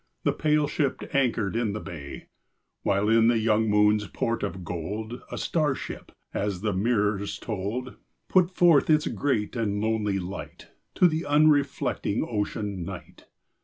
[0.23, 2.25] The pale ship anchored in the bay,
[2.81, 7.97] While in the young moon's port of gold A star ship— as the mirrors told—
[8.27, 13.25] Put forth its great and lonely light To the unreflecting Ocean, Night.